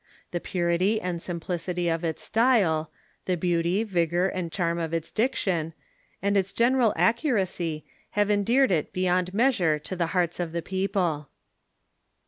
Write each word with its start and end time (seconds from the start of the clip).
The 0.31 0.39
purity 0.39 0.99
and 0.99 1.21
sim 1.21 1.39
plicity 1.39 1.87
of 1.93 2.03
its 2.03 2.23
style, 2.23 2.89
the 3.25 3.37
beauty, 3.37 3.83
vigor, 3.83 4.27
and 4.29 4.51
charm 4.51 4.79
of 4.79 4.95
its 4.95 5.11
diction, 5.11 5.75
and 6.23 6.35
its 6.35 6.51
general 6.53 6.91
accuracy, 6.95 7.85
have 8.17 8.31
endeared 8.31 8.71
it 8.71 8.93
beyond 8.93 9.31
measure 9.31 9.77
to 9.77 9.95
the 9.95 10.07
hearts 10.17 10.39
of 10.39 10.53
the 10.53 10.63
people. 10.63 11.29